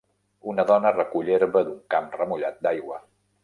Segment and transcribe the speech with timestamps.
[0.53, 3.03] Una dona recull herba d'un camp remullat d'aigua